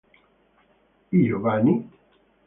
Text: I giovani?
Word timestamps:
I 1.17 1.21
giovani? 1.27 1.75